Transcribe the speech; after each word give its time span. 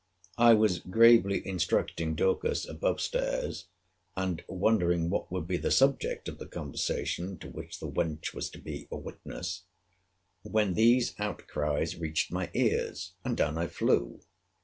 I 0.39 0.55
was 0.55 0.79
gravely 0.79 1.45
instructing 1.47 2.15
Dorcas 2.15 2.67
above 2.67 2.99
stairs, 2.99 3.67
and 4.15 4.43
wondering 4.47 5.11
what 5.11 5.31
would 5.31 5.45
be 5.45 5.57
the 5.57 5.69
subject 5.69 6.27
of 6.27 6.39
the 6.39 6.47
conversation 6.47 7.37
to 7.37 7.47
which 7.47 7.79
the 7.79 7.87
wench 7.87 8.33
was 8.33 8.49
to 8.49 8.57
be 8.59 8.87
a 8.89 8.97
witness, 8.97 9.61
when 10.41 10.73
these 10.73 11.13
outcries 11.19 11.97
reached 11.99 12.31
my 12.31 12.49
ears. 12.55 13.13
And 13.23 13.37
down 13.37 13.59
I 13.59 13.67
flew. 13.67 14.21